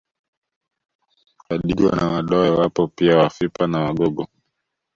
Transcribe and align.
Wadigo 1.49 1.87
na 1.97 2.07
Wadoe 2.11 2.49
wapo 2.49 2.87
pia 2.87 3.17
Wafipa 3.17 3.67
na 3.67 3.79
Wagogo 3.79 4.27